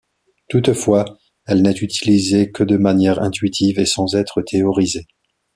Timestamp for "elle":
1.45-1.61